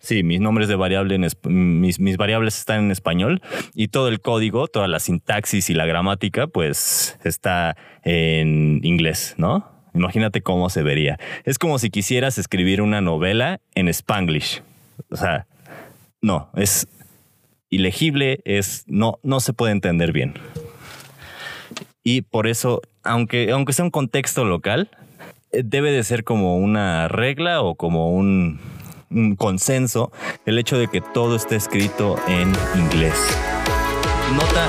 Sí, 0.00 0.22
mis 0.22 0.40
nombres 0.40 0.68
de 0.68 0.76
variable, 0.76 1.16
en 1.16 1.26
mis, 1.80 1.98
mis 1.98 2.16
variables 2.16 2.58
están 2.58 2.84
en 2.84 2.90
español 2.90 3.42
y 3.74 3.88
todo 3.88 4.08
el 4.08 4.20
código, 4.20 4.68
toda 4.68 4.88
la 4.88 5.00
sintaxis 5.00 5.70
y 5.70 5.74
la 5.74 5.86
gramática, 5.86 6.46
pues 6.46 7.18
está 7.24 7.76
en 8.04 8.80
inglés, 8.84 9.34
¿no? 9.38 9.68
Imagínate 9.94 10.42
cómo 10.42 10.70
se 10.70 10.82
vería. 10.82 11.18
Es 11.44 11.58
como 11.58 11.78
si 11.78 11.90
quisieras 11.90 12.38
escribir 12.38 12.80
una 12.82 13.00
novela 13.00 13.60
en 13.74 13.88
spanglish. 13.88 14.62
O 15.10 15.16
sea, 15.16 15.46
no, 16.20 16.50
es 16.54 16.86
ilegible, 17.70 18.40
es 18.44 18.84
no, 18.86 19.18
no 19.22 19.40
se 19.40 19.52
puede 19.52 19.72
entender 19.72 20.12
bien. 20.12 20.34
Y 22.02 22.22
por 22.22 22.46
eso, 22.46 22.80
aunque, 23.02 23.50
aunque 23.50 23.72
sea 23.72 23.84
un 23.84 23.90
contexto 23.90 24.44
local, 24.44 24.88
eh, 25.52 25.62
debe 25.64 25.90
de 25.90 26.02
ser 26.04 26.24
como 26.24 26.56
una 26.56 27.08
regla 27.08 27.62
o 27.62 27.74
como 27.74 28.12
un, 28.12 28.60
un 28.60 28.77
consenso 29.36 30.12
el 30.46 30.58
hecho 30.58 30.78
de 30.78 30.88
que 30.88 31.00
todo 31.00 31.36
esté 31.36 31.56
escrito 31.56 32.16
en 32.26 32.52
inglés. 32.78 33.14
Nota. 34.34 34.68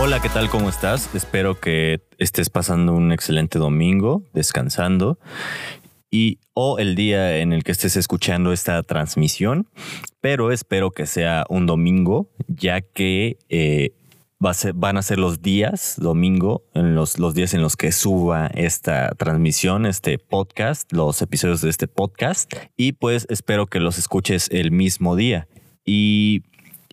Hola, 0.00 0.22
¿qué 0.22 0.28
tal? 0.28 0.48
¿Cómo 0.48 0.68
estás? 0.68 1.14
Espero 1.14 1.60
que 1.60 2.00
estés 2.18 2.50
pasando 2.50 2.94
un 2.94 3.12
excelente 3.12 3.58
domingo, 3.58 4.22
descansando 4.32 5.18
y 6.10 6.38
o 6.54 6.78
el 6.78 6.94
día 6.94 7.38
en 7.38 7.52
el 7.52 7.64
que 7.64 7.72
estés 7.72 7.96
escuchando 7.96 8.52
esta 8.52 8.82
transmisión, 8.82 9.68
pero 10.20 10.52
espero 10.52 10.90
que 10.90 11.06
sea 11.06 11.44
un 11.48 11.66
domingo, 11.66 12.30
ya 12.46 12.80
que 12.80 13.38
eh, 13.48 13.92
van 14.38 14.96
a 14.96 15.02
ser 15.02 15.18
los 15.18 15.42
días, 15.42 15.96
domingo, 15.98 16.62
en 16.74 16.94
los, 16.94 17.16
días 17.34 17.54
en 17.54 17.62
los 17.62 17.76
que 17.76 17.92
suba 17.92 18.46
esta 18.48 19.10
transmisión, 19.16 19.84
este 19.84 20.18
podcast, 20.18 20.92
los 20.92 21.20
episodios 21.22 21.60
de 21.60 21.70
este 21.70 21.88
podcast, 21.88 22.52
y 22.76 22.92
pues 22.92 23.26
espero 23.30 23.66
que 23.66 23.80
los 23.80 23.98
escuches 23.98 24.48
el 24.52 24.70
mismo 24.70 25.16
día. 25.16 25.48
Y 25.84 26.42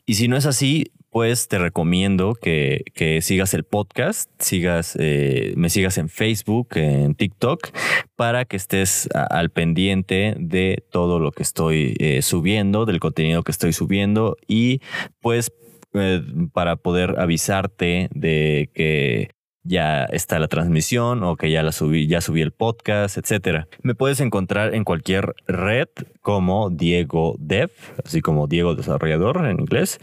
si 0.08 0.28
no 0.28 0.38
es 0.38 0.46
así, 0.46 0.92
pues 1.16 1.48
te 1.48 1.60
recomiendo 1.60 2.34
que, 2.34 2.84
sigas 3.22 3.54
el 3.54 3.64
podcast, 3.64 4.30
sigas, 4.38 4.98
eh, 5.00 5.54
me 5.56 5.70
sigas 5.70 5.98
en 5.98 6.10
Facebook, 6.10 6.68
en 6.76 7.16
TikTok, 7.16 7.70
para 8.18 8.44
que 8.44 8.58
estés 8.58 9.08
al 9.14 9.50
pendiente 9.50 10.36
de 10.38 10.84
todo 10.92 11.22
lo 11.22 11.32
que 11.32 11.44
estoy 11.44 11.96
eh, 12.00 12.22
subiendo, 12.22 12.86
del 12.86 13.00
contenido 13.00 13.44
que 13.44 13.54
estoy 13.54 13.72
subiendo 13.72 14.36
y 14.46 14.82
pues 15.22 15.54
eh, 15.94 16.22
para 16.52 16.76
poder 16.76 17.18
avisarte 17.18 18.10
de 18.14 18.70
que 18.74 19.30
ya 19.64 20.04
está 20.04 20.38
la 20.38 20.50
transmisión 20.50 21.24
o 21.24 21.38
que 21.38 21.50
ya 21.50 21.64
la 21.64 21.72
subí, 21.72 22.08
ya 22.08 22.20
subí 22.20 22.42
el 22.42 22.52
podcast, 22.52 23.18
etcétera. 23.18 23.70
Me 23.84 23.96
puedes 23.96 24.20
encontrar 24.20 24.76
en 24.76 24.84
cualquier 24.84 25.34
red 25.48 25.88
como 26.20 26.70
Diego 26.70 27.38
Dev, 27.40 27.72
así 28.04 28.20
como 28.20 28.48
Diego 28.48 28.76
Desarrollador 28.76 29.46
en 29.46 29.62
inglés 29.62 29.98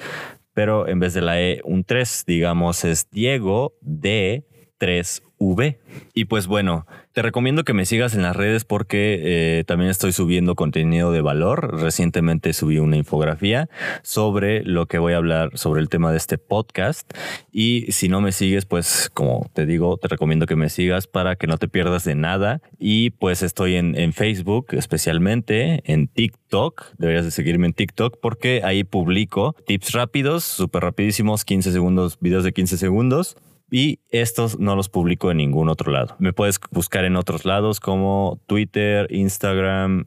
pero 0.54 0.88
en 0.88 1.00
vez 1.00 1.14
de 1.14 1.22
la 1.22 1.40
E, 1.40 1.60
un 1.64 1.84
3, 1.84 2.24
digamos, 2.26 2.84
es 2.84 3.08
Diego 3.10 3.74
D 3.80 4.44
3V. 4.82 5.78
Y 6.12 6.24
pues 6.24 6.48
bueno, 6.48 6.86
te 7.12 7.22
recomiendo 7.22 7.62
que 7.62 7.72
me 7.72 7.86
sigas 7.86 8.14
en 8.14 8.22
las 8.22 8.34
redes 8.34 8.64
porque 8.64 9.20
eh, 9.22 9.64
también 9.64 9.90
estoy 9.90 10.12
subiendo 10.12 10.56
contenido 10.56 11.12
de 11.12 11.20
valor. 11.20 11.80
Recientemente 11.80 12.52
subí 12.52 12.78
una 12.78 12.96
infografía 12.96 13.68
sobre 14.02 14.64
lo 14.64 14.86
que 14.86 14.98
voy 14.98 15.12
a 15.12 15.18
hablar 15.18 15.56
sobre 15.56 15.80
el 15.80 15.88
tema 15.88 16.10
de 16.10 16.16
este 16.16 16.36
podcast. 16.36 17.12
Y 17.52 17.92
si 17.92 18.08
no 18.08 18.20
me 18.20 18.32
sigues, 18.32 18.66
pues 18.66 19.08
como 19.14 19.48
te 19.54 19.66
digo, 19.66 19.98
te 19.98 20.08
recomiendo 20.08 20.46
que 20.46 20.56
me 20.56 20.68
sigas 20.68 21.06
para 21.06 21.36
que 21.36 21.46
no 21.46 21.58
te 21.58 21.68
pierdas 21.68 22.02
de 22.02 22.16
nada. 22.16 22.60
Y 22.80 23.10
pues 23.10 23.44
estoy 23.44 23.76
en, 23.76 23.96
en 23.96 24.12
Facebook 24.12 24.68
especialmente, 24.72 25.82
en 25.84 26.08
TikTok. 26.08 26.96
Deberías 26.98 27.24
de 27.24 27.30
seguirme 27.30 27.68
en 27.68 27.74
TikTok 27.74 28.18
porque 28.20 28.62
ahí 28.64 28.82
publico 28.82 29.54
tips 29.64 29.92
rápidos, 29.92 30.42
súper 30.42 30.82
rapidísimos, 30.82 31.44
15 31.44 31.70
segundos, 31.70 32.18
videos 32.20 32.42
de 32.42 32.52
15 32.52 32.76
segundos 32.78 33.36
y 33.72 34.00
estos 34.10 34.60
no 34.60 34.76
los 34.76 34.90
publico 34.90 35.30
en 35.30 35.38
ningún 35.38 35.70
otro 35.70 35.90
lado. 35.90 36.14
Me 36.18 36.34
puedes 36.34 36.60
buscar 36.70 37.06
en 37.06 37.16
otros 37.16 37.46
lados 37.46 37.80
como 37.80 38.38
Twitter, 38.46 39.08
Instagram 39.10 40.04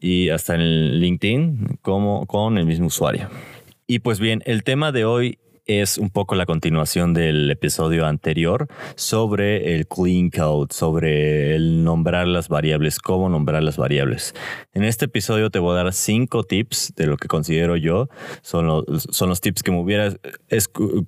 y 0.00 0.28
hasta 0.28 0.54
en 0.54 1.00
LinkedIn 1.00 1.78
como 1.80 2.26
con 2.26 2.58
el 2.58 2.66
mismo 2.66 2.86
usuario. 2.88 3.28
Y 3.86 4.00
pues 4.00 4.20
bien, 4.20 4.42
el 4.44 4.62
tema 4.64 4.92
de 4.92 5.06
hoy 5.06 5.38
es 5.78 5.98
un 5.98 6.10
poco 6.10 6.34
la 6.34 6.46
continuación 6.46 7.14
del 7.14 7.48
episodio 7.48 8.04
anterior 8.04 8.66
sobre 8.96 9.76
el 9.76 9.86
clean 9.86 10.30
code, 10.30 10.74
sobre 10.74 11.54
el 11.54 11.84
nombrar 11.84 12.26
las 12.26 12.48
variables, 12.48 12.98
cómo 12.98 13.28
nombrar 13.28 13.62
las 13.62 13.76
variables. 13.76 14.34
En 14.72 14.82
este 14.82 15.04
episodio 15.04 15.50
te 15.50 15.60
voy 15.60 15.78
a 15.78 15.84
dar 15.84 15.92
cinco 15.92 16.42
tips 16.42 16.94
de 16.96 17.06
lo 17.06 17.16
que 17.16 17.28
considero 17.28 17.76
yo 17.76 18.08
son 18.42 18.66
los, 18.66 18.84
son 19.10 19.28
los 19.28 19.40
tips 19.40 19.62
que 19.62 19.70
me 19.70 19.80
hubiera 19.80 20.12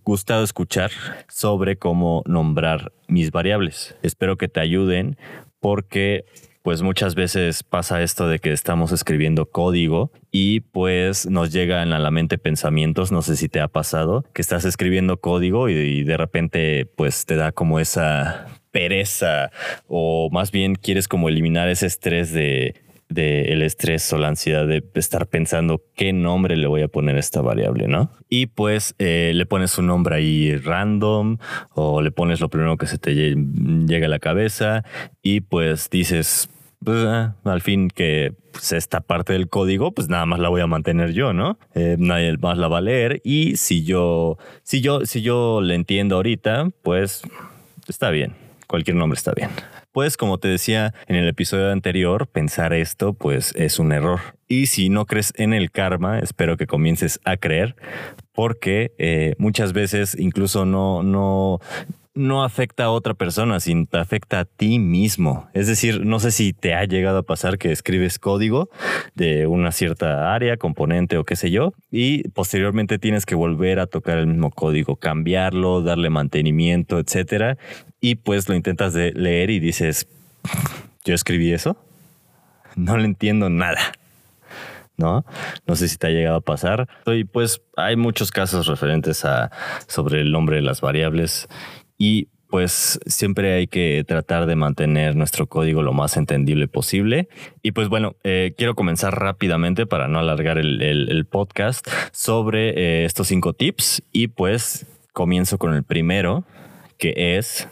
gustado 0.04 0.44
escuchar 0.44 0.92
sobre 1.28 1.76
cómo 1.76 2.22
nombrar 2.26 2.92
mis 3.08 3.32
variables. 3.32 3.96
Espero 4.02 4.36
que 4.36 4.46
te 4.46 4.60
ayuden 4.60 5.16
porque 5.58 6.24
pues 6.62 6.82
muchas 6.82 7.14
veces 7.14 7.62
pasa 7.62 8.02
esto 8.02 8.28
de 8.28 8.38
que 8.38 8.52
estamos 8.52 8.92
escribiendo 8.92 9.46
código 9.46 10.12
y 10.30 10.60
pues 10.60 11.26
nos 11.26 11.52
llegan 11.52 11.92
a 11.92 11.98
la 11.98 12.10
mente 12.10 12.38
pensamientos, 12.38 13.12
no 13.12 13.22
sé 13.22 13.36
si 13.36 13.48
te 13.48 13.60
ha 13.60 13.68
pasado, 13.68 14.24
que 14.32 14.42
estás 14.42 14.64
escribiendo 14.64 15.18
código 15.18 15.68
y, 15.68 16.04
de 16.04 16.16
repente 16.16 16.86
pues 16.96 17.26
te 17.26 17.36
da 17.36 17.52
como 17.52 17.80
esa 17.80 18.46
pereza 18.70 19.50
o 19.86 20.30
más 20.30 20.50
bien 20.50 20.74
quieres 20.74 21.08
como 21.08 21.28
eliminar 21.28 21.68
ese 21.68 21.86
estrés 21.86 22.32
de 22.32 22.74
el 23.18 23.62
estrés 23.62 24.12
o 24.12 24.18
la 24.18 24.28
ansiedad 24.28 24.66
de 24.66 24.82
estar 24.94 25.26
pensando 25.26 25.82
qué 25.94 26.12
nombre 26.12 26.56
le 26.56 26.66
voy 26.66 26.82
a 26.82 26.88
poner 26.88 27.16
a 27.16 27.20
esta 27.20 27.40
variable, 27.40 27.88
¿no? 27.88 28.10
Y 28.28 28.46
pues 28.46 28.94
eh, 28.98 29.32
le 29.34 29.46
pones 29.46 29.76
un 29.78 29.86
nombre 29.86 30.16
ahí 30.16 30.56
random 30.56 31.38
o 31.74 32.02
le 32.02 32.10
pones 32.10 32.40
lo 32.40 32.48
primero 32.48 32.76
que 32.76 32.86
se 32.86 32.98
te 32.98 33.14
llega 33.14 34.06
a 34.06 34.10
la 34.10 34.18
cabeza 34.18 34.84
y 35.22 35.40
pues 35.40 35.90
dices, 35.90 36.48
pues, 36.84 37.04
ah, 37.06 37.36
al 37.44 37.60
fin 37.60 37.88
que 37.88 38.34
pues, 38.52 38.72
esta 38.72 39.00
parte 39.00 39.32
del 39.32 39.48
código, 39.48 39.92
pues 39.92 40.08
nada 40.08 40.26
más 40.26 40.40
la 40.40 40.48
voy 40.48 40.60
a 40.60 40.66
mantener 40.66 41.12
yo, 41.12 41.32
¿no? 41.32 41.58
Eh, 41.74 41.96
nadie 41.98 42.36
más 42.38 42.58
la 42.58 42.68
va 42.68 42.78
a 42.78 42.82
leer 42.82 43.20
y 43.24 43.56
si 43.56 43.84
yo, 43.84 44.38
si 44.62 44.80
yo, 44.80 45.06
si 45.06 45.22
yo 45.22 45.60
le 45.60 45.74
entiendo 45.74 46.16
ahorita, 46.16 46.68
pues 46.82 47.22
está 47.88 48.10
bien. 48.10 48.34
Cualquier 48.66 48.96
nombre 48.96 49.18
está 49.18 49.32
bien. 49.32 49.50
Pues 49.92 50.16
como 50.16 50.38
te 50.38 50.48
decía 50.48 50.94
en 51.06 51.16
el 51.16 51.28
episodio 51.28 51.70
anterior, 51.70 52.26
pensar 52.26 52.72
esto 52.72 53.12
pues 53.12 53.52
es 53.56 53.78
un 53.78 53.92
error. 53.92 54.20
Y 54.48 54.66
si 54.66 54.88
no 54.88 55.04
crees 55.04 55.34
en 55.36 55.52
el 55.52 55.70
karma, 55.70 56.18
espero 56.18 56.56
que 56.56 56.66
comiences 56.66 57.20
a 57.24 57.36
creer, 57.36 57.76
porque 58.32 58.92
eh, 58.96 59.34
muchas 59.36 59.74
veces 59.74 60.16
incluso 60.18 60.64
no, 60.64 61.02
no, 61.02 61.58
no 62.14 62.42
afecta 62.42 62.84
a 62.84 62.90
otra 62.90 63.12
persona, 63.12 63.60
sino 63.60 63.84
te 63.84 63.98
afecta 63.98 64.40
a 64.40 64.44
ti 64.46 64.78
mismo. 64.78 65.48
Es 65.52 65.66
decir, 65.66 66.06
no 66.06 66.20
sé 66.20 66.30
si 66.30 66.54
te 66.54 66.74
ha 66.74 66.84
llegado 66.84 67.18
a 67.18 67.22
pasar 67.22 67.58
que 67.58 67.70
escribes 67.70 68.18
código 68.18 68.70
de 69.14 69.46
una 69.46 69.72
cierta 69.72 70.34
área, 70.34 70.56
componente 70.56 71.16
o 71.18 71.24
qué 71.24 71.36
sé 71.36 71.50
yo, 71.50 71.72
y 71.90 72.28
posteriormente 72.30 72.98
tienes 72.98 73.26
que 73.26 73.34
volver 73.34 73.78
a 73.78 73.86
tocar 73.86 74.18
el 74.18 74.26
mismo 74.26 74.50
código, 74.50 74.96
cambiarlo, 74.96 75.82
darle 75.82 76.08
mantenimiento, 76.10 76.98
etcétera, 76.98 77.58
y 78.02 78.16
pues 78.16 78.50
lo 78.50 78.54
intentas 78.54 78.92
de 78.92 79.12
leer 79.12 79.48
y 79.48 79.60
dices, 79.60 80.06
yo 81.04 81.14
escribí 81.14 81.52
eso, 81.52 81.78
no 82.76 82.98
le 82.98 83.06
entiendo 83.06 83.48
nada. 83.48 83.92
¿no? 84.98 85.24
No 85.66 85.74
sé 85.74 85.88
si 85.88 85.96
te 85.96 86.08
ha 86.08 86.10
llegado 86.10 86.36
a 86.36 86.40
pasar. 86.42 86.88
Y 87.06 87.24
pues 87.24 87.62
hay 87.76 87.96
muchos 87.96 88.30
casos 88.30 88.66
referentes 88.66 89.24
a 89.24 89.50
sobre 89.86 90.20
el 90.20 90.30
nombre 90.30 90.56
de 90.56 90.62
las 90.62 90.80
variables 90.80 91.48
y 91.96 92.28
pues 92.52 93.00
siempre 93.06 93.54
hay 93.54 93.66
que 93.66 94.04
tratar 94.06 94.44
de 94.44 94.56
mantener 94.56 95.16
nuestro 95.16 95.46
código 95.46 95.82
lo 95.82 95.94
más 95.94 96.18
entendible 96.18 96.68
posible. 96.68 97.30
Y 97.62 97.72
pues 97.72 97.88
bueno, 97.88 98.16
eh, 98.24 98.52
quiero 98.58 98.74
comenzar 98.74 99.18
rápidamente 99.18 99.86
para 99.86 100.06
no 100.06 100.18
alargar 100.18 100.58
el, 100.58 101.26
podcast 101.30 101.88
sobre 102.12 102.70
eh, 102.70 103.04
estos 103.06 103.28
cinco 103.28 103.54
tips 103.54 104.02
y 104.12 104.26
pues 104.26 104.86
comienzo 105.14 105.56
con 105.56 105.72
el 105.72 105.82
primero, 105.82 106.44
que 106.98 107.38
es, 107.38 107.68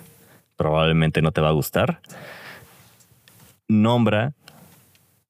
probablemente 0.61 1.23
no 1.23 1.33
te 1.33 1.41
va 1.41 1.49
a 1.49 1.53
gustar, 1.53 2.03
nombra, 3.67 4.35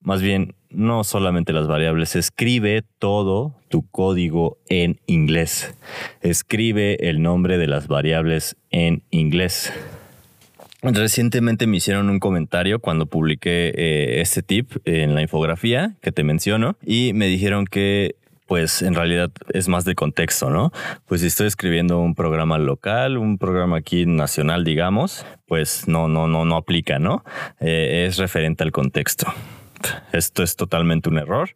más 0.01 0.21
bien 0.21 0.55
no 0.69 1.05
solamente 1.05 1.53
las 1.53 1.67
variables, 1.67 2.17
escribe 2.17 2.83
todo 2.99 3.55
tu 3.69 3.89
código 3.89 4.57
en 4.67 4.99
inglés. 5.05 5.73
Escribe 6.19 7.07
el 7.07 7.21
nombre 7.21 7.57
de 7.57 7.67
las 7.67 7.87
variables 7.87 8.57
en 8.71 9.03
inglés. 9.09 9.71
Recientemente 10.81 11.65
me 11.65 11.77
hicieron 11.77 12.09
un 12.09 12.19
comentario 12.19 12.79
cuando 12.79 13.05
publiqué 13.05 13.71
eh, 13.73 14.19
este 14.19 14.43
tip 14.43 14.73
en 14.83 15.15
la 15.15 15.21
infografía 15.21 15.95
que 16.01 16.11
te 16.11 16.25
menciono 16.25 16.75
y 16.85 17.13
me 17.13 17.27
dijeron 17.27 17.63
que 17.63 18.15
pues 18.51 18.81
en 18.81 18.95
realidad 18.95 19.31
es 19.53 19.69
más 19.69 19.85
de 19.85 19.95
contexto, 19.95 20.49
¿no? 20.49 20.73
Pues 21.05 21.21
si 21.21 21.27
estoy 21.27 21.47
escribiendo 21.47 21.99
un 21.99 22.15
programa 22.15 22.57
local, 22.57 23.17
un 23.17 23.37
programa 23.37 23.77
aquí 23.77 24.05
nacional, 24.05 24.65
digamos, 24.65 25.25
pues 25.45 25.87
no, 25.87 26.09
no, 26.09 26.27
no, 26.27 26.43
no 26.43 26.57
aplica, 26.57 26.99
¿no? 26.99 27.23
Eh, 27.61 28.07
es 28.09 28.17
referente 28.17 28.65
al 28.65 28.73
contexto. 28.73 29.33
Esto 30.11 30.43
es 30.43 30.57
totalmente 30.57 31.07
un 31.07 31.19
error. 31.19 31.51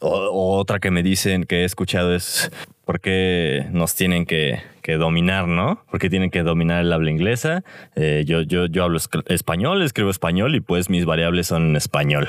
Otra 0.00 0.80
que 0.80 0.90
me 0.90 1.02
dicen 1.02 1.44
que 1.44 1.60
he 1.60 1.64
escuchado 1.64 2.14
es 2.14 2.50
por 2.86 3.00
qué 3.00 3.66
nos 3.70 3.94
tienen 3.94 4.24
que, 4.24 4.62
dominar, 4.98 5.46
¿no? 5.46 5.84
Porque 5.90 6.08
tienen 6.08 6.30
que 6.30 6.42
dominar 6.42 6.80
el 6.80 6.94
habla 6.94 7.10
inglesa. 7.10 7.62
Eh, 7.94 8.24
yo, 8.26 8.40
yo, 8.40 8.64
yo 8.64 8.84
hablo 8.84 8.98
español, 9.26 9.82
escribo 9.82 10.08
español 10.08 10.54
y 10.54 10.60
pues 10.60 10.88
mis 10.88 11.04
variables 11.04 11.48
son 11.48 11.68
en 11.68 11.76
español. 11.76 12.26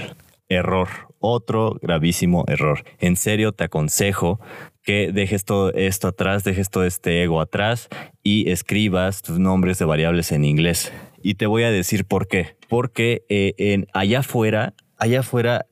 Error, 0.50 0.90
otro 1.24 1.78
gravísimo 1.82 2.44
error. 2.48 2.84
En 3.00 3.16
serio 3.16 3.54
te 3.54 3.64
aconsejo 3.64 4.42
que 4.84 5.12
dejes 5.14 5.46
todo 5.46 5.72
esto 5.74 6.10
atrás, 6.10 6.44
dejes 6.44 6.70
todo 6.70 6.84
este 6.84 7.24
ego 7.24 7.40
atrás 7.40 7.88
y 8.24 8.52
escribas 8.52 9.22
tus 9.22 9.40
nombres 9.40 9.80
de 9.80 9.86
variables 9.86 10.34
en 10.34 10.44
inglés. 10.44 10.92
Y 11.22 11.36
te 11.36 11.46
voy 11.46 11.64
a 11.64 11.72
decir 11.72 12.06
por 12.06 12.28
qué. 12.28 12.58
Porque 12.68 13.24
eh, 13.30 13.54
en, 13.58 13.88
allá 13.94 14.20
afuera, 14.20 14.74
allá 14.98 15.22
afuera 15.22 15.66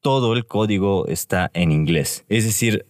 todo 0.00 0.32
el 0.32 0.46
código 0.46 1.06
está 1.06 1.50
en 1.52 1.70
inglés. 1.70 2.24
Es 2.30 2.44
decir, 2.44 2.86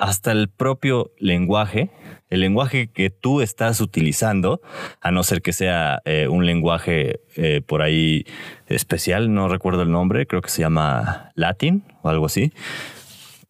hasta 0.00 0.32
el 0.32 0.48
propio 0.48 1.12
lenguaje, 1.18 1.90
el 2.30 2.40
lenguaje 2.40 2.88
que 2.88 3.10
tú 3.10 3.42
estás 3.42 3.82
utilizando, 3.82 4.62
a 5.02 5.10
no 5.10 5.22
ser 5.22 5.42
que 5.42 5.52
sea 5.52 6.00
eh, 6.06 6.26
un 6.26 6.46
lenguaje 6.46 7.20
eh, 7.36 7.60
por 7.64 7.82
ahí 7.82 8.24
especial, 8.66 9.32
no 9.32 9.46
recuerdo 9.48 9.82
el 9.82 9.92
nombre, 9.92 10.26
creo 10.26 10.40
que 10.40 10.48
se 10.48 10.62
llama 10.62 11.30
Latin 11.34 11.84
o 12.00 12.08
algo 12.08 12.26
así, 12.26 12.50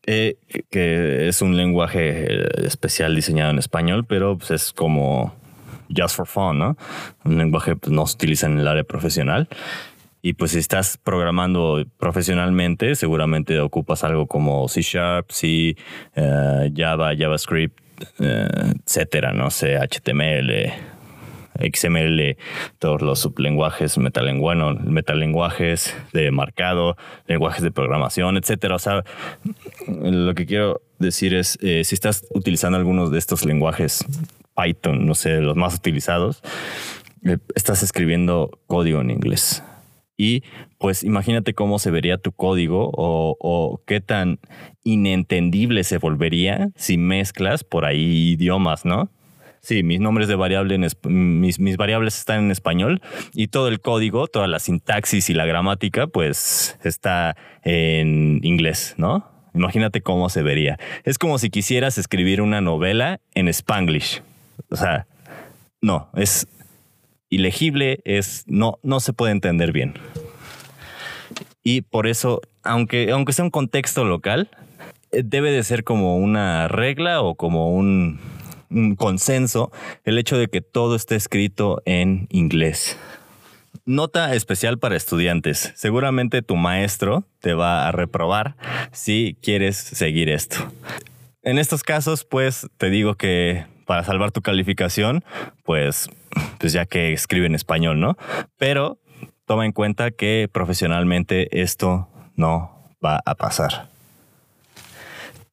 eh, 0.06 0.38
que 0.70 1.29
es 1.29 1.41
un 1.41 1.56
lenguaje 1.56 2.67
especial 2.67 3.14
diseñado 3.14 3.52
en 3.52 3.58
español, 3.58 4.05
pero 4.05 4.37
pues, 4.37 4.50
es 4.50 4.73
como 4.73 5.32
just 5.97 6.17
for 6.17 6.26
fun, 6.26 6.58
¿no? 6.58 6.76
Un 7.25 7.38
lenguaje 7.38 7.73
que 7.73 7.76
pues, 7.76 7.93
no 7.93 8.06
se 8.08 8.17
utiliza 8.17 8.47
en 8.47 8.58
el 8.58 8.67
área 8.67 8.85
profesional. 8.85 9.49
Y 10.22 10.34
pues 10.34 10.50
si 10.52 10.58
estás 10.58 10.99
programando 10.99 11.84
profesionalmente, 11.99 12.94
seguramente 12.94 13.58
ocupas 13.61 14.05
algo 14.05 14.26
como 14.26 14.69
C 14.69 14.82
Sharp, 14.82 15.31
C, 15.31 15.76
eh, 16.14 16.72
Java, 16.76 17.12
JavaScript, 17.17 17.78
eh, 18.19 18.49
etcétera, 18.84 19.32
no 19.32 19.50
sé, 19.50 19.78
HTML, 19.78 20.72
XML, 21.72 22.37
todos 22.78 23.02
los 23.02 23.20
sublenguajes, 23.20 23.99
metalenguajes, 23.99 24.81
metalenguajes 24.84 25.96
de 26.12 26.31
marcado, 26.31 26.96
lenguajes 27.26 27.62
de 27.62 27.70
programación, 27.70 28.37
etcétera. 28.37 28.76
O 28.76 28.78
sea, 28.78 29.05
lo 29.87 30.34
que 30.34 30.46
quiero 30.46 30.82
decir 30.99 31.34
es, 31.34 31.58
eh, 31.62 31.82
si 31.84 31.94
estás 31.94 32.26
utilizando 32.31 32.78
algunos 32.78 33.11
de 33.11 33.19
estos 33.19 33.44
lenguajes, 33.44 34.05
Python, 34.56 35.06
no 35.06 35.14
sé, 35.14 35.40
los 35.40 35.56
más 35.56 35.75
utilizados, 35.75 36.43
estás 37.55 37.82
escribiendo 37.82 38.50
código 38.66 39.00
en 39.00 39.11
inglés. 39.11 39.62
Y 40.20 40.43
pues 40.76 41.02
imagínate 41.02 41.55
cómo 41.55 41.78
se 41.78 41.90
vería 41.90 42.19
tu 42.19 42.32
código 42.32 42.90
o, 42.93 43.81
qué 43.87 44.02
tan 44.02 44.38
inentendible 44.84 45.82
se 45.82 45.96
volvería 45.96 46.69
si 46.76 46.99
mezclas 46.99 47.64
por 47.64 47.87
ahí 47.87 48.32
idiomas, 48.32 48.84
¿no? 48.84 49.11
Sí, 49.62 49.82
mis 49.82 49.99
nombres 49.99 50.28
de 50.28 50.37
mis, 51.06 51.58
mis, 51.58 51.76
variables 51.78 52.19
están 52.19 52.44
en 52.44 52.50
español 52.50 53.00
y 53.32 53.49
todo 53.49 53.69
el 53.69 53.81
código, 53.81 54.26
toda 54.26 54.46
la 54.46 54.58
sintaxis 54.58 55.31
y 55.31 55.34
la 55.34 55.46
gramática, 55.46 56.06
pues 56.06 56.78
está 56.84 57.34
en 57.62 58.40
inglés, 58.43 58.96
¿no? 58.99 59.26
Imagínate 59.55 60.02
cómo 60.02 60.28
se 60.28 60.43
vería. 60.43 60.78
Es 61.05 61.16
como 61.16 61.38
si 61.38 61.49
quisieras 61.49 61.96
escribir 61.96 62.43
una 62.43 62.61
novela 62.61 63.20
en 63.34 63.49
spanglish. 63.49 64.23
O 64.69 64.76
sea, 64.76 65.06
no, 65.81 66.11
es 66.14 66.46
ilegible, 67.30 68.00
es, 68.04 68.44
no, 68.46 68.78
no 68.82 69.00
se 69.00 69.12
puede 69.12 69.32
entender 69.32 69.72
bien. 69.72 69.94
Y 71.62 71.82
por 71.82 72.06
eso, 72.06 72.40
aunque, 72.62 73.10
aunque 73.10 73.32
sea 73.32 73.44
un 73.44 73.50
contexto 73.50 74.04
local, 74.04 74.50
eh, 75.12 75.22
debe 75.24 75.50
de 75.50 75.62
ser 75.62 75.84
como 75.84 76.16
una 76.16 76.68
regla 76.68 77.22
o 77.22 77.34
como 77.34 77.74
un, 77.74 78.20
un 78.70 78.96
consenso 78.96 79.70
el 80.04 80.18
hecho 80.18 80.36
de 80.36 80.48
que 80.48 80.60
todo 80.60 80.96
esté 80.96 81.16
escrito 81.16 81.82
en 81.84 82.26
inglés. 82.30 82.98
Nota 83.84 84.34
especial 84.34 84.78
para 84.78 84.96
estudiantes. 84.96 85.72
Seguramente 85.74 86.42
tu 86.42 86.56
maestro 86.56 87.24
te 87.40 87.54
va 87.54 87.88
a 87.88 87.92
reprobar 87.92 88.56
si 88.92 89.36
quieres 89.42 89.76
seguir 89.76 90.28
esto. 90.28 90.56
En 91.42 91.58
estos 91.58 91.82
casos, 91.82 92.24
pues 92.24 92.68
te 92.76 92.90
digo 92.90 93.14
que 93.14 93.64
para 93.90 94.04
salvar 94.04 94.31
tu 94.31 94.40
calificación, 94.40 95.25
pues, 95.64 96.08
pues 96.60 96.72
ya 96.72 96.87
que 96.87 97.12
escribe 97.12 97.46
en 97.46 97.56
español, 97.56 97.98
¿no? 97.98 98.16
Pero 98.56 99.00
toma 99.46 99.66
en 99.66 99.72
cuenta 99.72 100.12
que 100.12 100.48
profesionalmente 100.52 101.60
esto 101.60 102.08
no 102.37 102.87
va 103.04 103.20
a 103.25 103.34
pasar. 103.34 103.88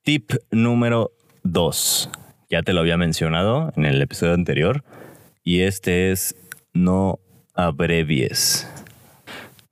Tip 0.03 0.33
número 0.51 1.09
2. 1.45 2.11
Ya 2.51 2.61
te 2.61 2.73
lo 2.73 2.81
había 2.81 2.95
mencionado 2.95 3.73
en 3.75 3.85
el 3.85 3.99
episodio 4.03 4.35
anterior. 4.35 4.83
Y 5.43 5.61
este 5.61 6.11
es 6.11 6.35
no 6.73 7.17
abrevies. 7.55 8.69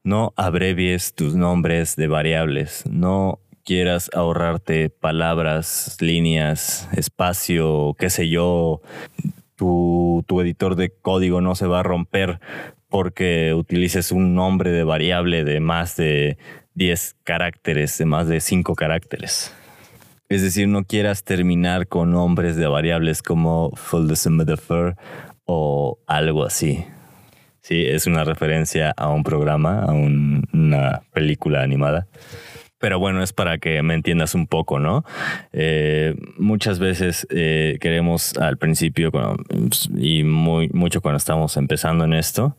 No 0.03 0.33
abrevies 0.37 1.13
tus 1.13 1.35
nombres 1.35 1.95
de 1.97 2.07
variables. 2.07 2.83
No 2.87 3.37
quieras 3.65 4.11
ahorrarte 4.13 4.89
palabras, 4.89 5.97
líneas, 5.99 6.87
espacio, 6.95 7.95
qué 7.97 8.09
sé 8.09 8.29
yo, 8.29 8.81
tu, 9.55 10.23
editor 10.39 10.75
de 10.75 10.91
código 10.91 11.41
no 11.41 11.55
se 11.55 11.65
va 11.65 11.79
a 11.79 11.83
romper 11.83 12.39
porque 12.89 13.53
utilices 13.53 14.11
un 14.11 14.35
nombre 14.35 14.71
de 14.71 14.83
variable 14.83 15.43
de 15.43 15.59
más 15.59 15.97
de 15.97 16.37
10 16.75 17.15
caracteres, 17.23 17.97
de 17.97 18.05
más 18.05 18.27
de 18.27 18.39
5 18.39 18.75
caracteres. 18.75 19.53
Es 20.29 20.41
decir, 20.41 20.67
no 20.67 20.83
quieras 20.83 21.23
terminar 21.23 21.87
con 21.87 22.11
nombres 22.11 22.55
de 22.55 22.67
variables 22.67 23.21
como 23.21 23.71
full 23.75 24.07
the 24.07 24.95
o 25.45 25.99
algo 26.07 26.45
así. 26.45 26.85
Sí, 27.61 27.83
es 27.85 28.05
una 28.05 28.23
referencia 28.23 28.93
a 28.95 29.09
un 29.09 29.23
programa, 29.23 29.83
a 29.83 29.91
una 29.91 31.01
película 31.13 31.63
animada 31.63 32.07
pero 32.85 32.99
bueno, 32.99 33.23
es 33.23 33.33
para 33.33 33.57
que 33.57 33.81
me 33.81 33.95
entiendas 33.95 34.35
un 34.35 34.45
poco, 34.45 34.79
¿no? 34.79 35.03
Eh, 35.53 36.13
muchas 36.37 36.77
veces 36.77 37.25
eh, 37.31 37.79
queremos 37.81 38.37
al 38.37 38.59
principio 38.59 39.11
y 39.97 40.23
muy, 40.23 40.69
mucho 40.69 41.01
cuando 41.01 41.17
estamos 41.17 41.57
empezando 41.57 42.03
en 42.03 42.13
esto, 42.13 42.55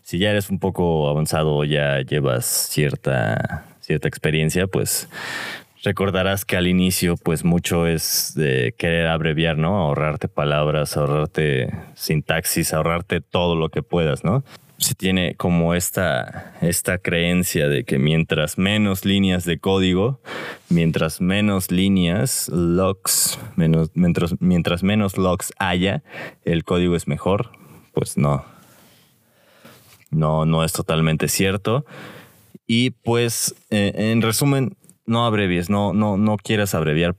si 0.00 0.18
ya 0.18 0.30
eres 0.30 0.48
un 0.48 0.60
poco 0.60 1.08
avanzado, 1.08 1.64
ya 1.64 2.02
llevas 2.02 2.46
cierta, 2.46 3.64
cierta 3.80 4.06
experiencia, 4.06 4.68
pues 4.68 5.08
recordarás 5.82 6.44
que 6.44 6.56
al 6.56 6.68
inicio 6.68 7.16
pues 7.16 7.44
mucho 7.44 7.88
es 7.88 8.32
de 8.36 8.76
querer 8.78 9.08
abreviar, 9.08 9.58
¿no? 9.58 9.76
Ahorrarte 9.76 10.28
palabras, 10.28 10.96
ahorrarte 10.96 11.74
sintaxis, 11.96 12.72
ahorrarte 12.72 13.20
todo 13.20 13.56
lo 13.56 13.70
que 13.70 13.82
puedas, 13.82 14.22
¿no? 14.22 14.44
Se 14.84 14.94
tiene 14.94 15.34
como 15.34 15.74
esta, 15.74 16.54
esta 16.60 16.98
creencia 16.98 17.68
de 17.68 17.84
que 17.84 17.98
mientras 17.98 18.58
menos 18.58 19.04
líneas 19.04 19.44
de 19.44 19.58
código, 19.58 20.20
mientras 20.68 21.20
menos 21.20 21.70
líneas, 21.70 22.48
logs, 22.50 23.38
menos, 23.56 23.90
mientras, 23.94 24.40
mientras 24.40 24.82
menos 24.82 25.16
logs 25.16 25.52
haya, 25.58 26.02
el 26.44 26.64
código 26.64 26.94
es 26.96 27.08
mejor. 27.08 27.50
Pues 27.92 28.16
no. 28.16 28.44
No, 30.10 30.44
no 30.44 30.62
es 30.64 30.72
totalmente 30.72 31.28
cierto. 31.28 31.84
Y 32.66 32.90
pues, 32.90 33.54
eh, 33.70 33.92
en 33.94 34.22
resumen, 34.22 34.76
no 35.06 35.26
abrevies, 35.26 35.70
no, 35.70 35.92
no, 35.92 36.16
no 36.16 36.36
quieras 36.36 36.74
abreviar 36.74 37.16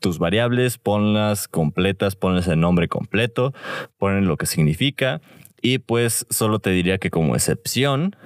tus 0.00 0.18
variables, 0.18 0.78
ponlas 0.78 1.48
completas, 1.48 2.16
ponles 2.16 2.46
el 2.48 2.60
nombre 2.60 2.88
completo, 2.88 3.54
ponen 3.98 4.26
lo 4.26 4.36
que 4.36 4.46
significa 4.46 5.20
y 5.62 5.78
pues 5.78 6.26
solo 6.28 6.58
te 6.58 6.70
diría 6.70 6.98
que 6.98 7.10
como 7.10 7.34
excepción, 7.34 8.16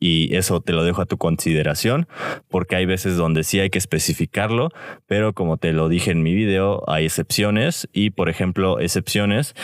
y 0.00 0.34
eso 0.34 0.60
te 0.60 0.72
lo 0.72 0.82
dejo 0.82 1.02
a 1.02 1.06
tu 1.06 1.16
consideración, 1.16 2.08
porque 2.48 2.74
hay 2.74 2.86
veces 2.86 3.16
donde 3.16 3.44
sí 3.44 3.60
hay 3.60 3.70
que 3.70 3.78
especificarlo, 3.78 4.70
pero 5.06 5.32
como 5.32 5.58
te 5.58 5.72
lo 5.72 5.88
dije 5.88 6.10
en 6.10 6.24
mi 6.24 6.34
video, 6.34 6.82
hay 6.88 7.04
excepciones 7.04 7.88
y 7.92 8.10
por 8.10 8.28
ejemplo, 8.28 8.80
excepciones, 8.80 9.54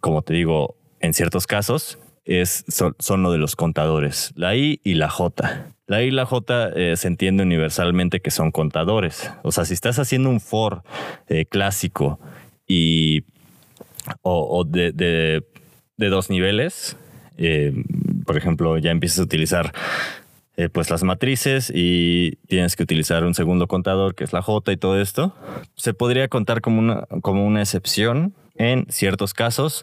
como 0.00 0.22
te 0.22 0.34
digo, 0.34 0.74
en 0.98 1.14
ciertos 1.14 1.46
casos, 1.46 1.98
es, 2.24 2.64
son, 2.68 3.22
lo 3.22 3.32
de 3.32 3.38
los 3.38 3.54
contadores, 3.54 4.32
la 4.34 4.56
I 4.56 4.80
y 4.82 4.94
la 4.94 5.08
J. 5.08 5.66
La 5.86 6.02
I 6.02 6.08
y 6.08 6.10
la 6.10 6.26
J 6.26 6.70
eh, 6.74 6.96
se 6.96 7.08
entiende 7.08 7.42
universalmente 7.42 8.20
que 8.20 8.30
son 8.30 8.50
contadores. 8.50 9.30
O 9.42 9.52
sea, 9.52 9.64
si 9.64 9.74
estás 9.74 9.98
haciendo 9.98 10.30
un 10.30 10.40
for 10.40 10.82
eh, 11.28 11.44
clásico 11.46 12.18
y 12.66 13.24
o, 14.22 14.64
de, 14.64 14.92
de 14.92 15.44
dos 16.08 16.30
niveles, 16.30 16.96
eh, 17.36 17.72
por 18.26 18.36
ejemplo, 18.36 18.78
ya 18.78 18.90
empiezas 18.90 19.20
a 19.20 19.22
utilizar 19.22 19.72
eh, 20.56 20.68
pues 20.68 20.90
las 20.90 21.02
matrices 21.02 21.72
y 21.74 22.36
tienes 22.46 22.76
que 22.76 22.82
utilizar 22.82 23.24
un 23.24 23.34
segundo 23.34 23.66
contador 23.66 24.14
que 24.14 24.24
es 24.24 24.32
la 24.32 24.42
J 24.42 24.72
y 24.72 24.76
todo 24.76 25.00
esto, 25.00 25.34
se 25.74 25.94
podría 25.94 26.28
contar 26.28 26.60
como 26.60 26.80
una, 26.80 27.06
como 27.22 27.46
una 27.46 27.60
excepción 27.60 28.34
en 28.56 28.84
ciertos 28.90 29.32
casos, 29.32 29.82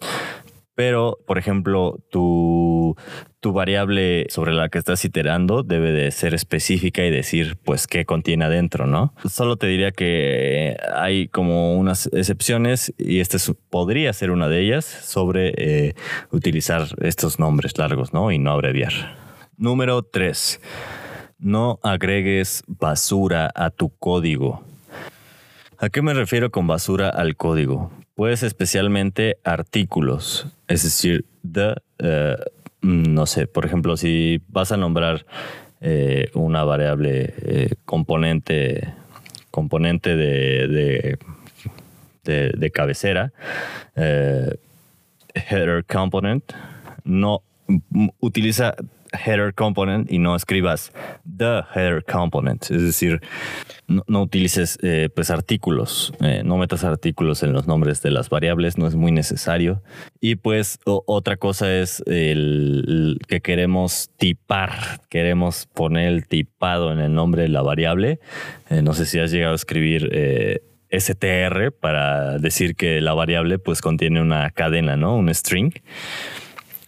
pero 0.75 1.17
por 1.25 1.39
ejemplo 1.39 1.99
tu, 2.11 2.21
tu 3.39 3.53
variable 3.53 4.25
sobre 4.29 4.53
la 4.53 4.69
que 4.69 4.77
estás 4.77 5.03
iterando 5.05 5.63
debe 5.63 5.91
de 5.91 6.11
ser 6.11 6.33
específica 6.33 7.03
y 7.05 7.11
decir 7.11 7.57
pues 7.63 7.87
qué 7.87 8.05
contiene 8.05 8.45
adentro, 8.45 8.87
¿no? 8.87 9.13
Solo 9.29 9.57
te 9.57 9.67
diría 9.67 9.91
que 9.91 10.77
hay 10.93 11.27
como 11.27 11.77
unas 11.77 12.07
excepciones 12.13 12.93
y 12.97 13.19
este 13.19 13.37
podría 13.69 14.11
ser 14.13 14.31
una 14.31 14.47
de 14.47 14.61
ellas 14.61 14.85
sobre 14.85 15.53
eh, 15.57 15.95
utilizar 16.31 16.87
estos 17.01 17.39
nombres 17.39 17.77
largos, 17.77 18.13
¿no? 18.13 18.31
Y 18.31 18.39
no 18.39 18.51
abreviar. 18.51 18.93
Número 19.57 20.03
3. 20.03 20.59
No 21.39 21.79
agregues 21.83 22.63
basura 22.67 23.51
a 23.53 23.69
tu 23.69 23.89
código. 23.89 24.63
¿A 25.79 25.89
qué 25.89 26.01
me 26.01 26.13
refiero 26.13 26.49
con 26.49 26.65
basura 26.65 27.09
al 27.09 27.35
código? 27.35 27.91
Pues 28.15 28.41
especialmente 28.41 29.37
artículos, 29.43 30.47
es 30.67 30.81
decir, 30.81 31.25
de, 31.43 31.75
eh, 31.99 32.35
no 32.87 33.25
sé, 33.25 33.47
por 33.47 33.65
ejemplo, 33.65 33.97
si 33.97 34.41
vas 34.47 34.71
a 34.71 34.77
nombrar 34.77 35.25
eh, 35.81 36.29
una 36.33 36.63
variable 36.63 37.33
eh, 37.37 37.75
componente, 37.85 38.93
componente 39.51 40.15
de, 40.15 41.17
de, 42.23 42.49
de 42.51 42.71
cabecera, 42.71 43.33
header 43.95 45.83
component, 45.85 46.53
no 47.03 47.41
utiliza 48.19 48.75
header 49.13 49.53
component 49.53 50.11
y 50.11 50.19
no 50.19 50.35
escribas 50.35 50.91
the 51.25 51.61
header 51.73 52.03
component. 52.03 52.63
Es 52.69 52.81
decir, 52.81 53.21
no, 53.87 54.21
utilices 54.21 54.77
eh, 54.81 55.09
pues 55.13 55.29
artículos, 55.29 56.13
eh, 56.21 56.41
no 56.43 56.57
metas 56.57 56.83
artículos 56.83 57.43
en 57.43 57.53
los 57.53 57.67
nombres 57.67 58.01
de 58.01 58.11
las 58.11 58.29
variables, 58.29 58.77
no 58.77 58.87
es 58.87 58.95
muy 58.95 59.11
necesario. 59.11 59.81
Y 60.19 60.35
pues 60.35 60.79
otra 60.85 61.37
cosa 61.37 61.73
es 61.73 62.03
el, 62.05 63.19
que 63.27 63.41
queremos 63.41 64.09
tipar, 64.17 65.01
queremos 65.09 65.67
poner 65.73 66.07
el 66.09 66.27
tipado 66.27 66.91
en 66.91 66.99
el 66.99 67.13
nombre 67.13 67.43
de 67.43 67.49
la 67.49 67.61
variable. 67.61 68.19
Eh, 68.69 68.81
no 68.81 68.93
sé 68.93 69.05
si 69.05 69.19
has 69.19 69.31
llegado 69.31 69.53
a 69.53 69.55
escribir 69.55 70.11
str 70.89 71.71
para 71.71 72.37
decir 72.37 72.75
que 72.75 73.01
la 73.01 73.13
variable 73.13 73.59
pues 73.59 73.81
contiene 73.81 74.21
una 74.21 74.51
cadena, 74.51 74.95
¿no? 74.95 75.15
Un 75.15 75.33
string. 75.33 75.73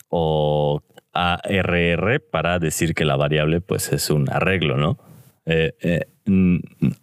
O 0.09 0.81
ARR 1.13 2.21
para 2.31 2.59
decir 2.59 2.93
que 2.93 3.05
la 3.05 3.15
variable 3.15 3.61
pues 3.61 3.91
es 3.91 4.09
un 4.09 4.29
arreglo, 4.29 4.77
¿no? 4.77 4.97
Eh, 5.45 5.73
eh, 5.81 6.05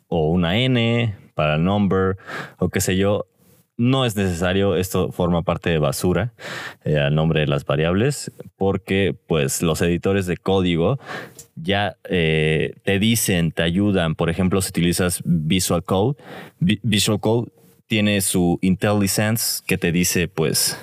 o 0.08 0.30
una 0.30 0.58
N 0.58 1.14
para 1.34 1.58
number 1.58 2.16
o 2.58 2.68
qué 2.68 2.80
sé 2.80 2.96
yo. 2.96 3.26
No 3.78 4.06
es 4.06 4.16
necesario, 4.16 4.74
esto 4.76 5.12
forma 5.12 5.42
parte 5.42 5.68
de 5.68 5.78
basura 5.78 6.32
eh, 6.84 6.98
al 6.98 7.14
nombre 7.14 7.40
de 7.40 7.46
las 7.46 7.66
variables, 7.66 8.32
porque 8.56 9.14
pues 9.26 9.60
los 9.60 9.82
editores 9.82 10.26
de 10.26 10.38
código 10.38 10.98
ya 11.56 11.96
te 12.02 12.98
dicen, 12.98 13.52
te 13.52 13.62
ayudan. 13.62 14.14
Por 14.14 14.30
ejemplo, 14.30 14.62
si 14.62 14.70
utilizas 14.70 15.20
Visual 15.24 15.82
Code, 15.82 16.16
Visual 16.58 17.20
Code 17.20 17.50
tiene 17.86 18.20
su 18.20 18.58
IntelliSense 18.62 19.62
que 19.66 19.78
te 19.78 19.92
dice 19.92 20.28
pues 20.28 20.78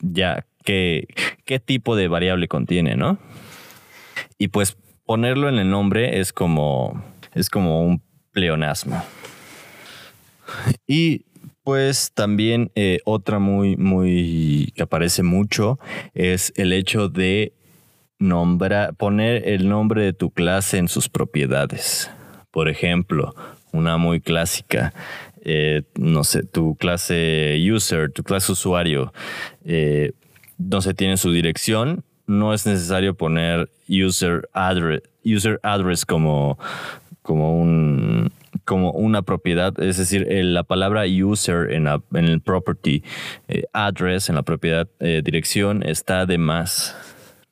ya 0.00 0.44
qué, 0.64 1.06
qué 1.44 1.60
tipo 1.60 1.94
de 1.94 2.08
variable 2.08 2.48
contiene, 2.48 2.96
¿no? 2.96 3.18
Y 4.38 4.48
pues 4.48 4.76
ponerlo 5.04 5.48
en 5.48 5.58
el 5.58 5.70
nombre 5.70 6.18
es 6.20 6.32
como, 6.32 7.04
es 7.34 7.50
como 7.50 7.82
un 7.82 8.02
pleonasmo. 8.32 9.04
Y 10.86 11.24
pues 11.62 12.12
también 12.12 12.70
eh, 12.74 13.00
otra 13.04 13.38
muy, 13.38 13.76
muy 13.76 14.72
que 14.74 14.82
aparece 14.82 15.22
mucho 15.22 15.78
es 16.12 16.52
el 16.56 16.72
hecho 16.72 17.08
de 17.08 17.54
nombrar, 18.18 18.94
poner 18.94 19.48
el 19.48 19.68
nombre 19.68 20.02
de 20.02 20.12
tu 20.12 20.30
clase 20.30 20.78
en 20.78 20.88
sus 20.88 21.08
propiedades. 21.08 22.10
Por 22.50 22.68
ejemplo, 22.68 23.34
una 23.72 23.96
muy 23.96 24.20
clásica, 24.20 24.92
eh, 25.42 25.82
no 25.98 26.22
sé, 26.24 26.44
tu 26.44 26.76
clase 26.76 27.58
user, 27.70 28.12
tu 28.12 28.22
clase 28.22 28.52
usuario, 28.52 29.12
eh, 29.64 30.12
no 30.58 30.80
se 30.80 30.94
tiene 30.94 31.16
su 31.16 31.30
dirección, 31.32 32.04
no 32.26 32.54
es 32.54 32.66
necesario 32.66 33.14
poner 33.14 33.70
user 33.88 34.48
address, 34.52 35.02
user 35.24 35.60
address 35.62 36.04
como, 36.06 36.58
como 37.22 37.60
un 37.60 38.32
como 38.64 38.92
una 38.92 39.22
propiedad, 39.22 39.78
es 39.80 39.96
decir, 39.96 40.26
la 40.30 40.62
palabra 40.62 41.02
user 41.06 41.72
en, 41.72 41.86
en 41.86 42.24
el 42.24 42.40
property 42.40 43.02
eh, 43.48 43.64
address, 43.72 44.28
en 44.28 44.36
la 44.36 44.42
propiedad 44.42 44.88
eh, 45.00 45.22
dirección, 45.24 45.82
está 45.82 46.24
de 46.24 46.38
más 46.38 46.96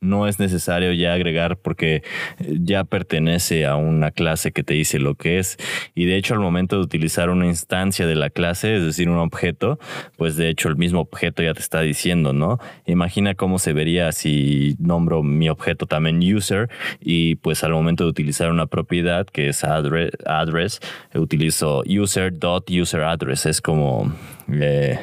no 0.03 0.27
es 0.27 0.39
necesario 0.39 0.93
ya 0.93 1.15
agregar 1.15 1.57
porque 1.57 2.03
eh, 2.41 2.57
ya 2.61 2.85
pertenece 2.85 3.65
a 3.65 3.77
una 3.77 4.11
clase 4.11 4.53
que 4.53 4.63
te 4.63 4.75
dice 4.75 4.99
lo 4.99 5.15
que 5.15 5.39
es. 5.39 5.57
Y 5.95 6.05
de 6.05 6.17
hecho, 6.17 6.35
al 6.35 6.41
momento 6.41 6.77
de 6.77 6.83
utilizar 6.83 7.31
una 7.31 7.47
instancia 7.47 8.07
de 8.07 8.17
la 8.17 8.29
clase, 8.29 8.77
es 8.77 8.85
decir, 8.85 9.09
un 9.09 9.19
objeto, 9.19 9.79
pues 10.17 10.37
de 10.37 10.49
hecho 10.49 10.69
el 10.69 10.77
mismo 10.77 11.01
objeto 11.01 11.43
ya 11.43 11.55
te 11.55 11.61
está 11.61 11.81
diciendo, 11.81 12.33
¿no? 12.33 12.59
Imagina 12.85 13.35
cómo 13.35 13.59
se 13.59 13.73
vería 13.73 14.13
si 14.13 14.77
nombro 14.79 15.23
mi 15.23 15.49
objeto 15.49 15.87
también 15.87 16.21
user 16.35 16.69
y 17.01 17.37
pues 17.37 17.63
al 17.65 17.73
momento 17.73 18.05
de 18.05 18.11
utilizar 18.11 18.51
una 18.51 18.67
propiedad 18.67 19.27
que 19.27 19.49
es 19.49 19.63
address, 19.65 20.11
address 20.27 20.81
utilizo 21.15 21.85
user.userAddress. 21.87 23.47
Es 23.47 23.61
como... 23.61 24.13
Eh, 24.51 24.99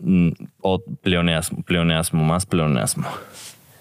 mm, 0.00 0.28
pleonasmo, 1.02 2.24
más 2.24 2.46
pleonasmo. 2.46 3.08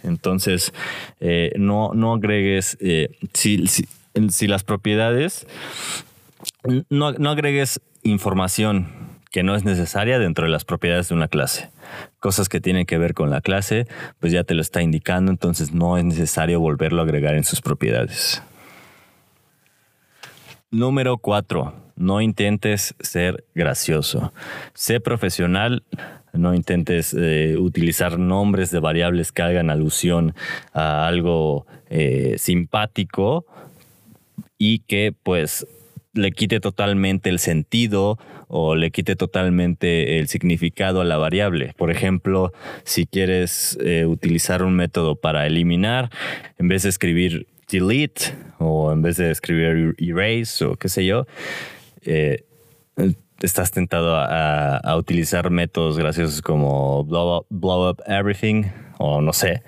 Entonces, 0.03 0.73
eh, 1.19 1.51
no, 1.57 1.91
no 1.93 2.13
agregues, 2.13 2.77
eh, 2.81 3.09
si, 3.33 3.65
si, 3.67 4.47
las 4.47 4.63
propiedades, 4.63 5.47
no, 6.89 7.13
no 7.13 7.29
agregues 7.29 7.81
información 8.03 8.87
que 9.33 9.41
no 9.41 9.55
es 9.55 9.63
necesaria 9.63 10.19
dentro 10.19 10.45
de 10.45 10.51
las 10.51 10.63
propiedades 10.63 11.09
de 11.09 11.15
una 11.15 11.27
clase. 11.27 11.71
Cosas 12.19 12.49
que 12.49 12.61
tienen 12.61 12.85
que 12.85 12.99
ver 12.99 13.15
con 13.15 13.31
la 13.31 13.41
clase, 13.41 13.87
pues 14.19 14.31
ya 14.31 14.43
te 14.43 14.53
lo 14.53 14.61
está 14.61 14.83
indicando, 14.83 15.31
entonces 15.31 15.73
no 15.73 15.97
es 15.97 16.05
necesario 16.05 16.59
volverlo 16.59 17.01
a 17.01 17.05
agregar 17.05 17.33
en 17.33 17.43
sus 17.43 17.59
propiedades. 17.59 18.43
Número 20.69 21.17
4. 21.17 21.73
No 21.95 22.21
intentes 22.21 22.95
ser 22.99 23.43
gracioso. 23.55 24.33
Sé 24.73 24.99
profesional, 24.99 25.83
no 26.33 26.53
intentes 26.53 27.15
eh, 27.17 27.55
utilizar 27.57 28.17
nombres 28.19 28.71
de 28.71 28.79
variables 28.79 29.31
que 29.31 29.43
hagan 29.43 29.69
alusión 29.69 30.33
a 30.73 31.07
algo 31.07 31.65
eh, 31.89 32.35
simpático 32.37 33.45
y 34.57 34.79
que 34.79 35.13
pues 35.23 35.67
le 36.13 36.31
quite 36.31 36.59
totalmente 36.59 37.29
el 37.29 37.39
sentido 37.39 38.19
o 38.47 38.75
le 38.75 38.91
quite 38.91 39.15
totalmente 39.15 40.19
el 40.19 40.27
significado 40.27 41.01
a 41.01 41.05
la 41.05 41.17
variable. 41.17 41.73
Por 41.77 41.91
ejemplo, 41.91 42.51
si 42.83 43.05
quieres 43.05 43.77
eh, 43.81 44.05
utilizar 44.05 44.63
un 44.63 44.75
método 44.75 45.15
para 45.15 45.47
eliminar, 45.47 46.09
en 46.57 46.67
vez 46.67 46.83
de 46.83 46.89
escribir 46.89 47.47
delete 47.71 48.35
o 48.59 48.91
en 48.91 49.01
vez 49.01 49.17
de 49.17 49.31
escribir 49.31 49.95
erase 49.97 50.65
o 50.65 50.75
qué 50.75 50.89
sé 50.89 51.05
yo, 51.05 51.25
estás 53.41 53.71
tentado 53.71 54.15
a, 54.15 54.95
utilizar 54.97 55.49
métodos 55.49 55.97
graciosos 55.97 56.41
como 56.41 57.03
blow 57.03 57.89
up, 57.89 58.01
everything 58.07 58.65
o 58.99 59.21
no 59.21 59.33
sé, 59.33 59.63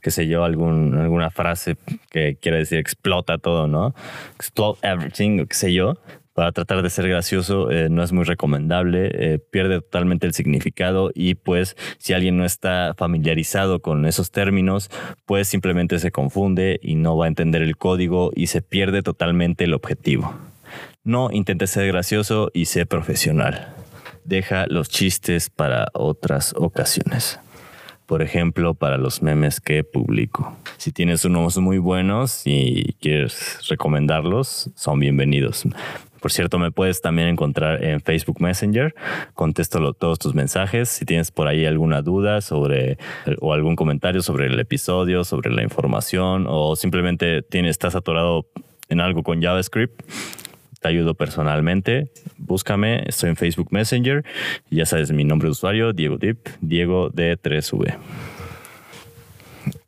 qué 0.00 0.10
sé 0.10 0.28
yo, 0.28 0.44
algún, 0.44 0.96
alguna 0.96 1.30
frase 1.30 1.76
que 2.10 2.36
quiere 2.36 2.58
decir 2.58 2.78
explota 2.78 3.38
todo, 3.38 3.66
¿no? 3.66 3.94
Explode 4.36 4.78
everything 4.82 5.40
o 5.40 5.46
qué 5.46 5.54
sé 5.54 5.72
yo. 5.72 5.94
Para 6.36 6.52
tratar 6.52 6.82
de 6.82 6.90
ser 6.90 7.08
gracioso 7.08 7.70
eh, 7.70 7.88
no 7.88 8.02
es 8.02 8.12
muy 8.12 8.24
recomendable, 8.24 9.08
eh, 9.14 9.38
pierde 9.38 9.80
totalmente 9.80 10.26
el 10.26 10.34
significado 10.34 11.10
y 11.14 11.34
pues 11.34 11.76
si 11.96 12.12
alguien 12.12 12.36
no 12.36 12.44
está 12.44 12.94
familiarizado 12.94 13.80
con 13.80 14.04
esos 14.04 14.30
términos, 14.30 14.90
pues 15.24 15.48
simplemente 15.48 15.98
se 15.98 16.12
confunde 16.12 16.78
y 16.82 16.96
no 16.96 17.16
va 17.16 17.24
a 17.24 17.28
entender 17.28 17.62
el 17.62 17.78
código 17.78 18.32
y 18.36 18.48
se 18.48 18.60
pierde 18.60 19.02
totalmente 19.02 19.64
el 19.64 19.72
objetivo. 19.72 20.34
No 21.06 21.30
intentes 21.30 21.70
ser 21.70 21.86
gracioso 21.86 22.50
y 22.52 22.64
sé 22.64 22.84
profesional. 22.84 23.68
Deja 24.24 24.66
los 24.66 24.88
chistes 24.88 25.50
para 25.50 25.86
otras 25.92 26.52
ocasiones. 26.58 27.38
Por 28.06 28.22
ejemplo, 28.22 28.74
para 28.74 28.98
los 28.98 29.22
memes 29.22 29.60
que 29.60 29.84
publico. 29.84 30.56
Si 30.78 30.90
tienes 30.90 31.24
unos 31.24 31.58
muy 31.58 31.78
buenos 31.78 32.42
y 32.44 32.96
quieres 33.00 33.60
recomendarlos, 33.68 34.70
son 34.74 34.98
bienvenidos. 34.98 35.62
Por 36.20 36.32
cierto, 36.32 36.58
me 36.58 36.72
puedes 36.72 37.00
también 37.00 37.28
encontrar 37.28 37.84
en 37.84 38.00
Facebook 38.00 38.40
Messenger. 38.40 38.92
Contesto 39.34 39.92
todos 39.92 40.18
tus 40.18 40.34
mensajes. 40.34 40.88
Si 40.88 41.04
tienes 41.04 41.30
por 41.30 41.46
ahí 41.46 41.66
alguna 41.66 42.02
duda 42.02 42.40
sobre 42.40 42.98
o 43.38 43.52
algún 43.52 43.76
comentario 43.76 44.22
sobre 44.22 44.46
el 44.46 44.58
episodio, 44.58 45.22
sobre 45.22 45.52
la 45.52 45.62
información 45.62 46.46
o 46.48 46.74
simplemente 46.74 47.42
tienes, 47.42 47.70
estás 47.70 47.94
atorado 47.94 48.48
en 48.88 49.00
algo 49.00 49.22
con 49.22 49.40
JavaScript, 49.40 50.02
te 50.80 50.88
ayudo 50.88 51.14
personalmente. 51.14 52.10
Búscame, 52.38 53.04
estoy 53.06 53.30
en 53.30 53.36
Facebook 53.36 53.68
Messenger. 53.70 54.24
Ya 54.70 54.86
sabes 54.86 55.12
mi 55.12 55.24
nombre 55.24 55.46
de 55.46 55.52
usuario, 55.52 55.92
Diego 55.92 56.18
Dip, 56.18 56.48
Diego 56.60 57.10
de 57.10 57.38
3V. 57.38 57.96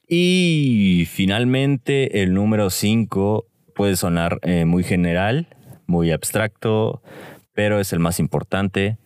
Y 0.08 1.06
finalmente 1.10 2.22
el 2.22 2.32
número 2.32 2.70
5 2.70 3.46
puede 3.74 3.96
sonar 3.96 4.38
eh, 4.42 4.64
muy 4.64 4.82
general, 4.82 5.48
muy 5.86 6.10
abstracto, 6.10 7.02
pero 7.52 7.78
es 7.78 7.92
el 7.92 7.98
más 7.98 8.18
importante 8.18 8.96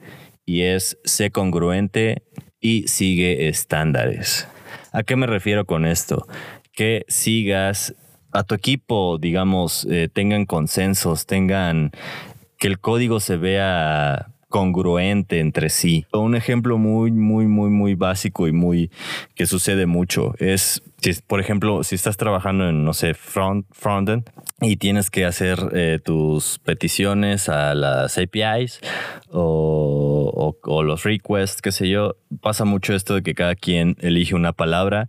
y 0.47 0.63
es 0.63 0.99
sé 1.05 1.31
congruente 1.31 2.23
y 2.61 2.87
sigue 2.87 3.49
estándares. 3.49 4.47
¿A 4.93 5.03
qué 5.03 5.17
me 5.17 5.27
refiero 5.27 5.65
con 5.65 5.87
esto? 5.87 6.27
Que 6.73 7.05
sigas 7.09 7.95
a 8.33 8.43
tu 8.45 8.55
equipo, 8.55 9.19
digamos, 9.19 9.87
eh, 9.91 10.09
tengan 10.13 10.47
consensos, 10.47 11.27
tengan 11.27 11.93
que 12.59 12.69
el 12.69 12.79
código 12.79 13.21
se 13.21 13.37
vea 13.37 14.29
congruente 14.53 15.41
entre 15.41 15.71
sí. 15.71 16.07
Un 16.13 16.37
ejemplo 16.37 16.79
muy, 16.79 17.11
muy, 17.11 17.47
muy, 17.47 17.71
muy 17.71 17.95
básico 17.95 18.47
y 18.47 18.53
muy 18.53 18.91
que 19.35 19.47
sucede 19.47 19.87
mucho 19.87 20.35
es, 20.39 20.83
por 21.27 21.41
ejemplo, 21.41 21.83
si 21.83 21.97
estás 21.97 22.17
trabajando 22.17 22.69
en, 22.69 22.85
no 22.85 22.93
sé, 22.93 23.15
front, 23.15 23.67
frontend 23.73 24.29
y 24.61 24.77
tienes 24.77 25.11
que 25.11 25.25
hacer 25.25 25.59
eh, 25.73 25.99
tus 26.05 26.61
peticiones 26.61 27.49
a 27.49 27.75
las 27.75 28.19
APIs 28.19 28.81
o, 29.31 30.55
o 30.63 30.83
los 30.83 31.03
requests, 31.03 31.63
qué 31.63 31.73
sé 31.73 31.89
yo, 31.89 32.17
pasa 32.41 32.65
mucho 32.65 32.95
esto 32.95 33.15
de 33.15 33.23
que 33.23 33.35
cada 33.35 33.57
quien 33.57 33.97
elige 34.01 34.35
una 34.35 34.53
palabra 34.53 35.09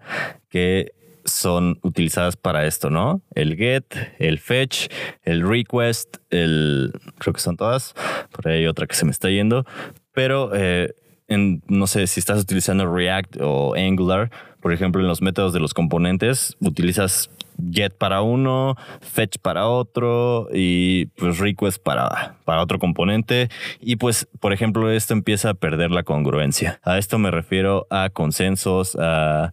que 0.49 0.93
son 1.25 1.79
utilizadas 1.81 2.35
para 2.35 2.65
esto, 2.65 2.89
¿no? 2.89 3.21
El 3.35 3.55
get, 3.55 3.85
el 4.19 4.39
fetch, 4.39 4.87
el 5.23 5.47
request, 5.47 6.17
el... 6.29 6.91
Creo 7.17 7.33
que 7.33 7.41
son 7.41 7.57
todas. 7.57 7.93
Por 8.31 8.47
ahí 8.47 8.59
hay 8.59 8.67
otra 8.67 8.87
que 8.87 8.95
se 8.95 9.05
me 9.05 9.11
está 9.11 9.29
yendo. 9.29 9.65
Pero 10.13 10.51
eh, 10.53 10.93
no 11.27 11.87
sé 11.87 12.07
si 12.07 12.19
estás 12.19 12.41
utilizando 12.41 12.93
React 12.93 13.37
o 13.41 13.75
Angular, 13.75 14.31
por 14.61 14.73
ejemplo, 14.73 15.01
en 15.01 15.07
los 15.07 15.21
métodos 15.21 15.53
de 15.53 15.59
los 15.59 15.73
componentes, 15.73 16.55
utilizas 16.61 17.29
get 17.71 17.91
para 17.97 18.21
uno, 18.21 18.75
fetch 19.01 19.37
para 19.37 19.67
otro 19.67 20.47
y 20.53 21.07
pues 21.17 21.39
request 21.39 21.81
para, 21.81 22.35
para 22.45 22.61
otro 22.61 22.79
componente. 22.79 23.49
Y 23.79 23.97
pues, 23.97 24.27
por 24.39 24.53
ejemplo, 24.53 24.91
esto 24.91 25.13
empieza 25.13 25.51
a 25.51 25.53
perder 25.53 25.91
la 25.91 26.03
congruencia. 26.03 26.79
A 26.83 26.97
esto 26.97 27.17
me 27.19 27.31
refiero 27.31 27.87
a 27.89 28.09
consensos, 28.09 28.97
a, 28.99 29.51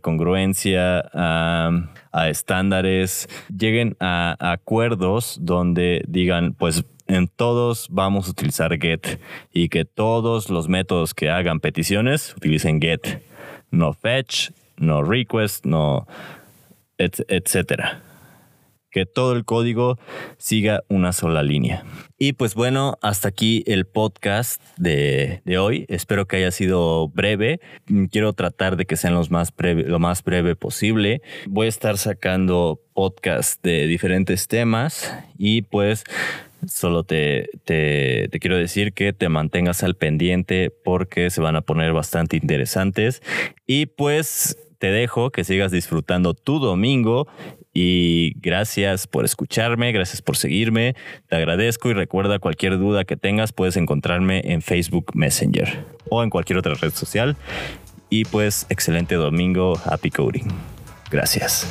congruencia, 0.00 1.04
a, 1.12 1.70
a, 2.12 2.28
estándares. 2.28 3.28
Lleguen 3.56 3.96
a 4.00 4.36
acuerdos 4.38 5.38
donde 5.40 6.02
digan, 6.08 6.54
pues 6.54 6.84
en 7.06 7.28
todos 7.28 7.88
vamos 7.90 8.26
a 8.26 8.30
utilizar 8.30 8.76
get 8.78 9.20
y 9.52 9.68
que 9.68 9.84
todos 9.84 10.50
los 10.50 10.68
métodos 10.68 11.14
que 11.14 11.30
hagan 11.30 11.60
peticiones 11.60 12.34
utilicen 12.36 12.80
get, 12.80 13.22
no 13.70 13.92
fetch, 13.92 14.50
no 14.76 15.02
request, 15.02 15.64
no 15.64 16.06
etcétera. 16.98 18.02
Que 18.90 19.04
todo 19.04 19.34
el 19.34 19.44
código 19.44 19.98
siga 20.38 20.82
una 20.88 21.12
sola 21.12 21.42
línea. 21.42 21.84
Y 22.18 22.32
pues 22.32 22.54
bueno, 22.54 22.96
hasta 23.02 23.28
aquí 23.28 23.62
el 23.66 23.84
podcast 23.84 24.62
de, 24.78 25.42
hoy. 25.58 25.84
Espero 25.88 26.26
que 26.26 26.36
haya 26.36 26.50
sido 26.50 27.08
breve. 27.08 27.60
Quiero 28.10 28.32
tratar 28.32 28.76
de 28.76 28.86
que 28.86 28.96
sean 28.96 29.14
lo 29.14 29.98
más 29.98 30.24
breve 30.24 30.56
posible. 30.56 31.20
Voy 31.46 31.66
a 31.66 31.68
estar 31.68 31.98
sacando 31.98 32.80
podcasts 32.94 33.60
de 33.62 33.86
diferentes 33.86 34.48
temas 34.48 35.14
y 35.36 35.62
pues 35.62 36.04
solo 36.66 37.04
te, 37.04 37.48
te, 37.64 38.28
te, 38.30 38.38
quiero 38.40 38.56
decir 38.56 38.92
que 38.92 39.12
te 39.12 39.28
mantengas 39.28 39.82
al 39.82 39.94
pendiente 39.94 40.70
porque 40.84 41.30
se 41.30 41.40
van 41.40 41.56
a 41.56 41.60
poner 41.60 41.92
bastante 41.92 42.36
interesantes. 42.36 43.22
Y 43.66 43.86
pues 43.86 44.56
te 44.78 44.90
dejo 44.90 45.30
que 45.30 45.44
sigas 45.44 45.72
disfrutando 45.72 46.34
tu 46.34 46.58
domingo 46.58 47.26
y 47.72 48.34
gracias 48.40 49.06
por 49.06 49.24
escucharme, 49.24 49.92
gracias 49.92 50.22
por 50.22 50.36
seguirme, 50.36 50.94
te 51.28 51.36
agradezco 51.36 51.90
y 51.90 51.94
recuerda 51.94 52.38
cualquier 52.38 52.78
duda 52.78 53.04
que 53.04 53.16
tengas 53.16 53.52
puedes 53.52 53.76
encontrarme 53.76 54.42
en 54.44 54.62
Facebook 54.62 55.12
Messenger 55.14 55.84
o 56.08 56.22
en 56.22 56.30
cualquier 56.30 56.58
otra 56.58 56.74
red 56.74 56.92
social 56.92 57.36
y 58.08 58.24
pues 58.24 58.66
excelente 58.68 59.14
domingo, 59.16 59.78
happy 59.84 60.10
coding. 60.10 60.48
Gracias. 61.10 61.66